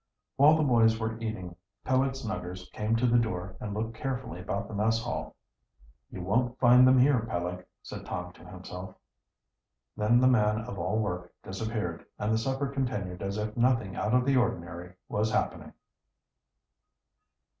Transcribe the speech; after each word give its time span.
While 0.35 0.57
the 0.57 0.63
boys 0.63 0.97
were 0.97 1.19
eating, 1.19 1.55
Peleg 1.85 2.15
Snuggers 2.15 2.71
came 2.73 2.95
to 2.95 3.05
the 3.05 3.19
door 3.19 3.55
and 3.59 3.71
looked 3.75 3.93
carefully 3.93 4.39
about 4.41 4.67
the 4.67 4.73
mess 4.73 4.99
hall. 5.03 5.35
"You 6.09 6.23
won't 6.23 6.57
find 6.57 6.87
them 6.87 6.97
here, 6.97 7.19
Peleg," 7.29 7.67
said 7.83 8.03
Tom 8.07 8.33
to 8.33 8.43
himself. 8.43 8.95
Then 9.95 10.19
the 10.19 10.25
man 10.27 10.59
of 10.61 10.79
all 10.79 10.97
work 10.97 11.31
disappeared, 11.43 12.03
and 12.17 12.33
the 12.33 12.39
supper 12.39 12.65
continued 12.67 13.21
as 13.21 13.37
if 13.37 13.55
nothing 13.55 13.95
out 13.95 14.15
of 14.15 14.25
the 14.25 14.37
ordinary 14.37 14.95
was 15.07 15.31
happening. 15.31 15.71